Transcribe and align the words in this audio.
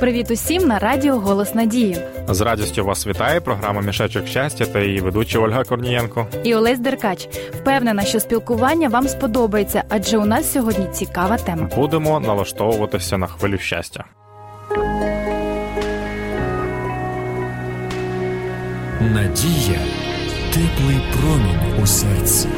Привіт 0.00 0.30
усім 0.30 0.68
на 0.68 0.78
радіо 0.78 1.18
Голос 1.18 1.54
Надії. 1.54 1.98
З 2.28 2.40
радістю 2.40 2.84
вас 2.84 3.06
вітає 3.06 3.40
програма 3.40 3.80
Мішечок 3.80 4.26
щастя 4.26 4.66
та 4.66 4.80
її 4.80 5.00
ведуча 5.00 5.38
Ольга 5.38 5.64
Корнієнко. 5.64 6.26
І 6.44 6.54
Олесь 6.54 6.78
Деркач. 6.78 7.28
Впевнена, 7.52 8.02
що 8.02 8.20
спілкування 8.20 8.88
вам 8.88 9.08
сподобається, 9.08 9.84
адже 9.88 10.18
у 10.18 10.24
нас 10.24 10.52
сьогодні 10.52 10.86
цікава 10.92 11.36
тема. 11.36 11.68
Будемо 11.76 12.20
налаштовуватися 12.20 13.18
на 13.18 13.26
хвилю 13.26 13.58
щастя. 13.58 14.04
Надія 19.14 19.80
теплий 20.52 21.00
промінь 21.12 21.82
у 21.82 21.86
серці. 21.86 22.48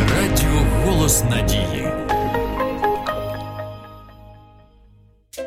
Радіо 0.00 0.66
Голос 0.84 1.24
Надії. 1.24 1.88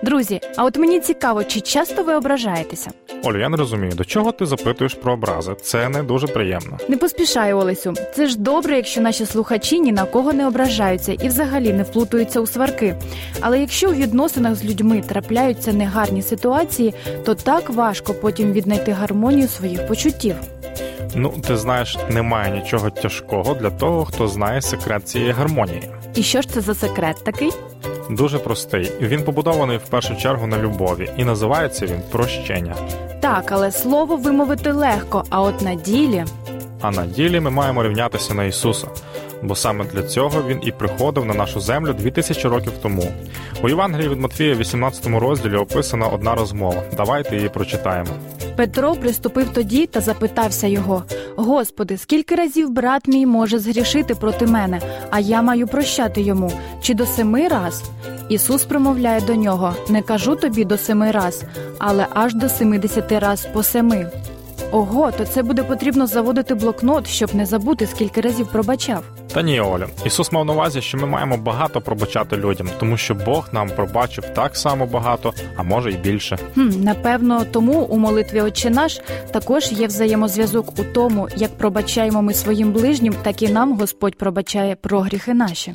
Друзі, 0.03 0.41
а 0.57 0.63
от 0.65 0.77
мені 0.77 0.99
цікаво, 0.99 1.43
чи 1.43 1.61
часто 1.61 2.03
ви 2.03 2.15
ображаєтеся? 2.15 2.91
Олю, 3.23 3.39
я 3.39 3.49
не 3.49 3.57
розумію, 3.57 3.91
до 3.95 4.05
чого 4.05 4.31
ти 4.31 4.45
запитуєш 4.45 4.93
про 4.93 5.13
образи. 5.13 5.55
Це 5.61 5.89
не 5.89 6.03
дуже 6.03 6.27
приємно. 6.27 6.77
Не 6.87 6.97
поспішай, 6.97 7.53
Олесю. 7.53 7.93
Це 8.15 8.27
ж 8.27 8.39
добре, 8.39 8.75
якщо 8.75 9.01
наші 9.01 9.25
слухачі 9.25 9.79
ні 9.79 9.91
на 9.91 10.05
кого 10.05 10.33
не 10.33 10.47
ображаються 10.47 11.13
і 11.13 11.27
взагалі 11.27 11.73
не 11.73 11.83
вплутуються 11.83 12.39
у 12.39 12.47
сварки. 12.47 12.95
Але 13.41 13.59
якщо 13.59 13.89
у 13.89 13.93
відносинах 13.93 14.55
з 14.55 14.65
людьми 14.65 15.03
трапляються 15.07 15.73
негарні 15.73 16.21
ситуації, 16.21 16.93
то 17.25 17.35
так 17.35 17.69
важко 17.69 18.13
потім 18.13 18.51
віднайти 18.53 18.91
гармонію 18.91 19.47
своїх 19.47 19.87
почуттів. 19.87 20.35
Ну, 21.15 21.33
ти 21.47 21.57
знаєш, 21.57 21.97
немає 22.09 22.61
нічого 22.61 22.89
тяжкого 22.89 23.53
для 23.53 23.69
того, 23.69 24.05
хто 24.05 24.27
знає 24.27 24.61
секрет 24.61 25.07
цієї 25.07 25.31
гармонії. 25.31 25.89
І 26.15 26.23
що 26.23 26.41
ж 26.41 26.49
це 26.49 26.61
за 26.61 26.75
секрет 26.75 27.15
такий? 27.23 27.51
Дуже 28.09 28.39
простий. 28.39 28.91
Він 29.01 29.23
побудований 29.23 29.77
в 29.77 29.89
першу 29.89 30.15
чергу 30.15 30.47
на 30.47 30.57
любові, 30.57 31.09
і 31.17 31.25
називається 31.25 31.85
він 31.85 32.01
прощення. 32.11 32.75
Так, 33.19 33.51
але 33.51 33.71
слово 33.71 34.17
вимовити 34.17 34.71
легко, 34.71 35.23
а 35.29 35.41
от 35.41 35.61
на 35.61 35.75
ділі. 35.75 36.25
А 36.81 36.91
на 36.91 37.05
ділі 37.05 37.39
ми 37.39 37.49
маємо 37.49 37.83
рівнятися 37.83 38.33
на 38.33 38.43
Ісуса, 38.43 38.87
бо 39.41 39.55
саме 39.55 39.85
для 39.85 40.03
цього 40.03 40.43
він 40.47 40.59
і 40.63 40.71
приходив 40.71 41.25
на 41.25 41.33
нашу 41.33 41.59
землю 41.59 41.93
2000 41.93 42.49
років 42.49 42.73
тому. 42.81 43.11
У 43.63 43.69
Євангелії 43.69 44.09
від 44.09 44.19
Матвія, 44.19 44.55
18 44.55 45.07
розділі, 45.07 45.55
описана 45.55 46.07
одна 46.07 46.35
розмова. 46.35 46.83
Давайте 46.97 47.35
її 47.35 47.49
прочитаємо. 47.49 48.11
Петро 48.59 48.95
приступив 48.95 49.49
тоді 49.53 49.85
та 49.85 50.01
запитався 50.01 50.67
його: 50.67 51.03
Господи, 51.35 51.97
скільки 51.97 52.35
разів 52.35 52.69
брат 52.69 53.07
мій 53.07 53.25
може 53.25 53.59
згрішити 53.59 54.15
проти 54.15 54.45
мене, 54.45 54.81
а 55.09 55.19
я 55.19 55.41
маю 55.41 55.67
прощати 55.67 56.21
йому, 56.21 56.51
чи 56.81 56.93
до 56.93 57.05
семи 57.05 57.47
раз? 57.47 57.83
Ісус 58.29 58.65
промовляє 58.65 59.21
до 59.21 59.35
нього: 59.35 59.75
Не 59.89 60.01
кажу 60.01 60.35
тобі 60.35 60.65
до 60.65 60.77
семи 60.77 61.11
раз, 61.11 61.43
але 61.77 62.07
аж 62.13 62.35
до 62.35 62.49
семидесяти 62.49 63.19
раз 63.19 63.47
по 63.53 63.63
семи. 63.63 64.11
Ого, 64.71 65.11
то 65.11 65.25
це 65.25 65.43
буде 65.43 65.63
потрібно 65.63 66.07
заводити 66.07 66.55
блокнот, 66.55 67.07
щоб 67.07 67.35
не 67.35 67.45
забути, 67.45 67.87
скільки 67.87 68.21
разів 68.21 68.47
пробачав. 68.47 69.03
Та 69.33 69.41
ні, 69.41 69.61
Оля, 69.61 69.87
Ісус 70.05 70.31
мав 70.31 70.45
на 70.45 70.53
увазі, 70.53 70.81
що 70.81 70.97
ми 70.97 71.07
маємо 71.07 71.37
багато 71.37 71.81
пробачати 71.81 72.37
людям, 72.37 72.69
тому 72.79 72.97
що 72.97 73.15
Бог 73.15 73.49
нам 73.51 73.69
пробачив 73.69 74.23
так 74.35 74.57
само 74.57 74.85
багато, 74.85 75.33
а 75.55 75.63
може 75.63 75.91
й 75.91 75.95
більше. 75.95 76.37
Хм, 76.53 76.69
Напевно, 76.83 77.45
тому 77.51 77.73
у 77.81 77.97
молитві 77.97 78.41
«Отче 78.41 78.69
наш» 78.69 79.01
також 79.31 79.71
є 79.71 79.87
взаємозв'язок 79.87 80.79
у 80.79 80.83
тому, 80.83 81.27
як 81.35 81.57
пробачаємо 81.57 82.21
ми 82.21 82.33
своїм 82.33 82.71
ближнім, 82.71 83.13
так 83.23 83.41
і 83.41 83.49
нам 83.49 83.77
Господь 83.77 84.15
пробачає 84.15 84.75
про 84.75 84.99
гріхи 84.99 85.33
наші. 85.33 85.73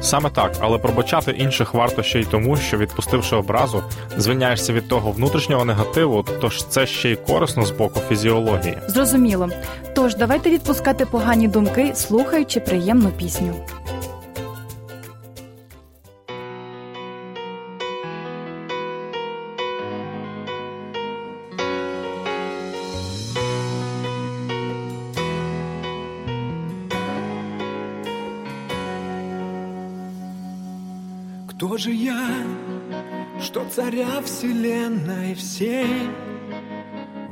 Саме 0.00 0.30
так, 0.30 0.52
але 0.60 0.78
пробачати 0.78 1.30
інших 1.30 1.74
варто 1.74 2.02
ще 2.02 2.20
й 2.20 2.24
тому, 2.24 2.56
що 2.56 2.76
відпустивши 2.78 3.36
образу, 3.36 3.82
звільняєшся 4.16 4.72
від 4.72 4.88
того 4.88 5.10
внутрішнього 5.12 5.64
негативу, 5.64 6.24
тож 6.40 6.64
це 6.64 6.86
ще 6.86 7.10
й 7.10 7.16
корисно 7.16 7.66
з 7.66 7.70
боку 7.70 8.00
фізіології. 8.08 8.78
Зрозуміло. 8.88 9.48
Тож 9.94 10.16
давайте 10.16 10.50
відпускати 10.50 11.06
погані 11.06 11.48
думки, 11.48 11.92
слухаючи 11.94 12.60
приємну 12.60 13.08
пісню. 13.08 13.54
Кто 31.60 31.76
же 31.76 31.90
я, 31.90 32.26
что 33.38 33.66
царя 33.68 34.22
вселенной 34.24 35.34
всей 35.34 36.08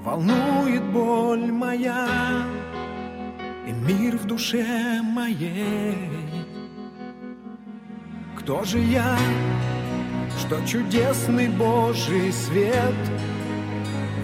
Волнует 0.05 0.85
боль 0.93 1.51
моя 1.51 2.45
и 3.67 3.73
мир 3.73 4.19
в 4.19 4.27
душе 4.27 5.01
моей? 5.03 5.97
Кто 8.37 8.65
же 8.65 8.81
я, 8.81 9.17
что 10.41 10.61
чудесный 10.67 11.49
Божий 11.49 12.31
свет 12.31 13.01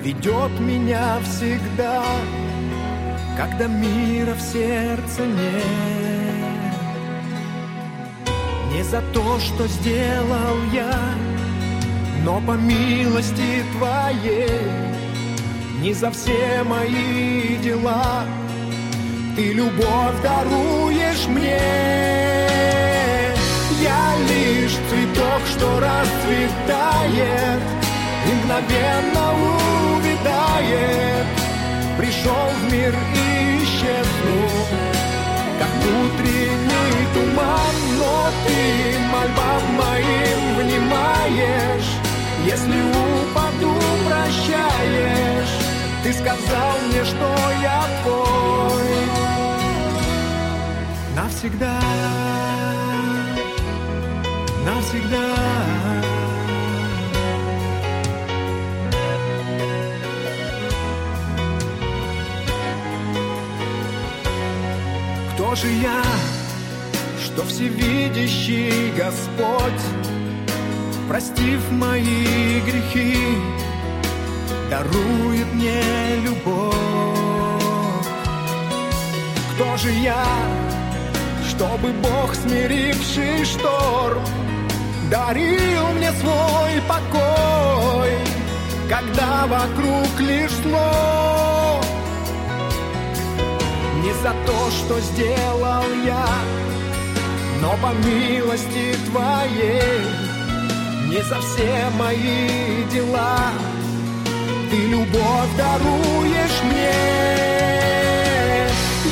Ведет 0.03 0.60
меня 0.60 1.19
всегда, 1.20 2.04
когда 3.38 3.69
мира 3.69 4.34
в 4.34 4.41
сердце 4.43 5.25
нет? 5.25 6.24
Не 8.75 8.83
за 8.83 9.01
то, 9.12 9.39
что 9.39 9.67
сделал 9.69 10.57
я, 10.73 10.99
но 12.25 12.41
по 12.41 12.53
милости 12.53 13.65
Твоей, 13.79 14.61
не 15.81 15.93
за 15.95 16.11
все 16.11 16.62
мои 16.65 17.57
дела, 17.62 18.25
Ты 19.37 19.53
любовь 19.53 20.21
даруешь 20.23 21.27
мне. 21.29 21.61
Я 23.81 24.17
лишь 24.29 24.77
цветок, 24.91 25.43
что 25.47 25.81
расцветает 25.81 27.61
мгновенно 28.45 29.35
увядает. 29.97 31.27
Пришел 31.97 32.49
в 32.61 32.73
мир 32.73 32.95
и 33.15 33.34
что 47.04 47.28
я 47.62 47.84
твой 48.03 48.84
навсегда, 51.15 51.81
навсегда. 54.65 55.34
Кто 65.34 65.54
же 65.56 65.69
я, 65.69 66.03
что 67.22 67.44
всевидящий 67.44 68.93
Господь, 68.97 69.84
простив 71.09 71.70
мои 71.70 72.60
грехи, 72.60 73.37
дарует 74.70 75.44
мне 75.54 76.16
любовь? 76.25 76.75
Кто 79.55 79.76
же 79.76 79.90
я, 79.90 80.25
чтобы 81.49 81.93
Бог, 82.02 82.34
смиривший 82.34 83.44
шторм, 83.44 84.23
дарил 85.11 85.88
мне 85.96 86.11
свой 86.12 86.82
покой, 86.88 88.12
когда 88.88 89.46
вокруг 89.46 90.20
лишь 90.20 90.50
зло? 90.50 91.81
Не 94.02 94.12
за 94.23 94.34
то, 94.46 94.70
что 94.70 95.00
сделал 95.00 95.84
я, 96.05 96.26
но 97.62 97.76
по 97.81 97.93
милости 98.06 98.96
Твоей, 99.06 100.02
не 101.08 101.23
за 101.23 101.40
все 101.40 101.90
мои 101.96 102.84
дела, 102.93 103.50
ты 104.75 104.87
любовь 104.88 105.53
даруешь 105.56 106.59
мне. 106.65 106.99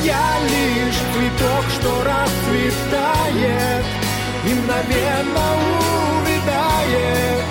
Я 0.03 0.27
лишь 0.51 1.01
цветок, 1.13 1.65
что 1.75 1.89
расцветает 2.03 3.85
И 4.45 4.53
мгновенно 4.55 5.45
увядает 6.19 7.43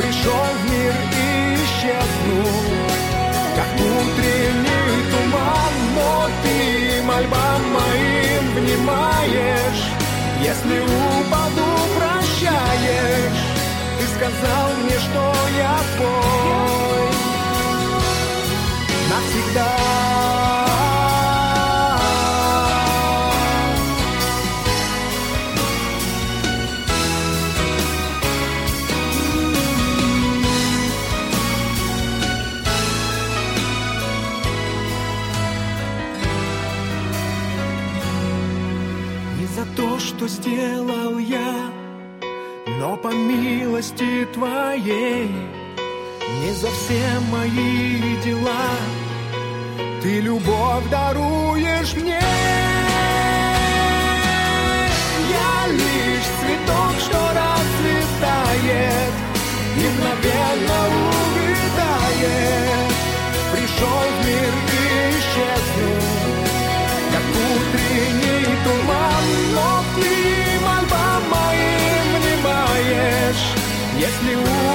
Пришел 0.00 0.46
в 0.58 0.62
мир 0.68 0.94
и 1.12 1.54
исчезнул 1.62 2.58
Как 3.54 3.70
утренний 3.86 4.98
туман. 5.12 5.74
Но 5.94 6.10
ты 6.42 7.02
мольбам 7.04 7.62
моим 7.72 8.44
внимаешь. 8.56 9.84
Если 10.42 10.80
упаду, 10.80 11.70
прощаешь. 11.96 13.42
Ты 13.96 14.04
сказал 14.16 14.66
мне, 14.82 14.98
что 14.98 15.22
я 15.56 15.78
понял. 15.98 16.57
За 39.54 39.64
то, 39.76 39.98
что 39.98 40.28
сделал 40.28 41.18
я, 41.18 41.70
но 42.80 42.96
по 42.96 43.08
милости 43.08 44.26
Твоей 44.34 45.30
не 46.40 46.52
за 46.52 46.68
все 46.68 47.20
мои 47.30 48.16
дела. 48.24 48.70
Ты 50.02 50.20
любовь 50.20 50.88
даруешь 50.90 51.94
мне. 51.94 52.20
Я 55.30 55.66
лишь 55.72 56.28
цветок, 56.40 56.94
что 57.00 57.18
расцветает 57.40 59.12
и 59.76 59.88
мгновенно 59.88 60.80
увядает. 61.34 62.92
Пришел 63.52 64.02
в 64.14 64.26
мир 64.26 64.52
и 64.72 64.86
исчезнул, 65.18 66.00
как 67.12 67.26
утренний 67.50 68.46
туман, 68.64 68.97
Если 73.98 74.36
упаду, 74.36 74.67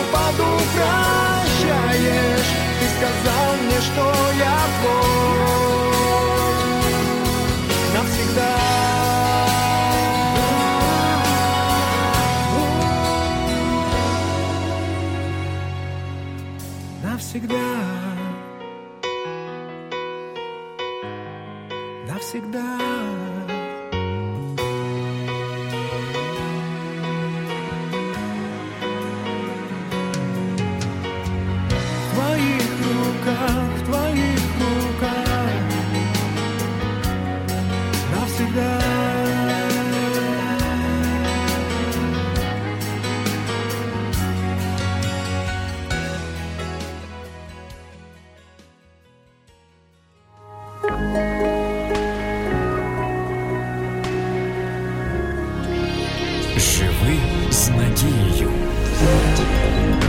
Живи 57.03 57.17
з 57.51 57.69
надією. 57.69 58.51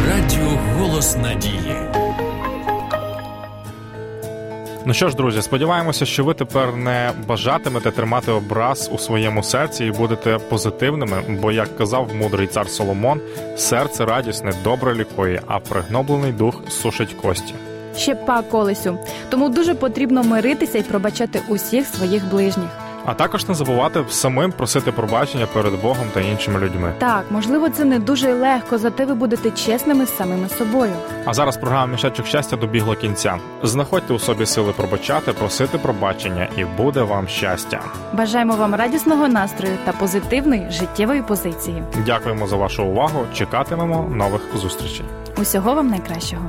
Радіо 0.08 0.58
Голос 0.79 1.17
Надії. 1.17 1.76
Ну 4.87 4.94
що 4.94 5.08
ж, 5.08 5.17
друзі, 5.17 5.43
сподіваємося, 5.43 6.06
що 6.06 6.25
ви 6.25 6.35
тепер 6.35 6.76
не 6.76 7.12
бажатимете 7.29 7.91
тримати 7.91 8.32
образ 8.32 8.91
у 8.93 8.99
своєму 8.99 9.43
серці 9.43 9.85
і 9.85 9.91
будете 9.91 10.38
позитивними, 10.38 11.23
бо, 11.29 11.52
як 11.52 11.76
казав 11.76 12.11
мудрий 12.14 12.46
цар 12.46 12.69
Соломон, 12.69 13.20
серце 13.56 14.05
радісне 14.05 14.52
добре 14.64 14.94
лікує, 14.94 15.43
а 15.47 15.58
пригноблений 15.58 16.32
дух 16.32 16.62
сушить 16.69 17.12
кості. 17.23 17.55
Ще 17.97 18.14
па 18.14 18.43
колесю. 18.43 18.99
Тому 19.31 19.49
дуже 19.49 19.75
потрібно 19.75 20.23
миритися 20.23 20.79
і 20.79 20.82
пробачати 20.82 21.43
усіх 21.49 21.87
своїх 21.87 22.31
ближніх. 22.31 22.84
А 23.06 23.15
також 23.15 23.49
не 23.49 23.55
забувати 23.55 24.05
самим 24.09 24.53
просити 24.53 24.93
пробачення 24.93 25.47
перед 25.47 25.83
Богом 25.83 26.06
та 26.15 26.21
іншими 26.21 26.61
людьми. 26.61 26.93
Так, 26.99 27.25
можливо, 27.31 27.69
це 27.69 27.85
не 27.85 27.99
дуже 27.99 28.33
легко, 28.35 28.79
зате 28.79 29.05
ви 29.05 29.15
будете 29.15 29.51
чесними 29.51 30.06
з 30.06 30.17
самими 30.17 30.49
собою. 30.49 30.93
А 31.25 31.35
зараз 31.35 31.56
програма 31.56 31.87
мішечок 31.87 32.27
щастя 32.27 32.56
добігла 32.56 32.97
кінця. 32.97 33.39
Знаходьте 33.62 34.15
у 34.15 34.19
собі 34.19 34.47
сили 34.47 34.73
пробачати, 34.73 35.33
просити 35.33 35.79
пробачення, 35.79 36.49
і 36.56 36.65
буде 36.65 37.03
вам 37.03 37.29
щастя. 37.29 37.81
Бажаємо 38.12 38.56
вам 38.56 38.75
радісного 38.75 39.29
настрою 39.29 39.75
та 39.85 39.93
позитивної 39.93 40.67
життєвої 40.71 41.23
позиції. 41.23 41.83
Дякуємо 42.07 42.47
за 42.47 42.57
вашу 42.57 42.85
увагу. 42.85 43.27
Чекатимемо 43.35 44.11
нових 44.17 44.41
зустрічей. 44.57 45.05
Усього 45.39 45.75
вам 45.75 45.89
найкращого. 45.89 46.43